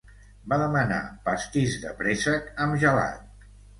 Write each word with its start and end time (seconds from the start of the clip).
Va 0.53 0.57
demanar 0.61 0.97
pastís 1.27 1.75
de 1.83 1.91
préssec 2.01 2.49
amb 2.67 2.81
gelat. 2.85 3.49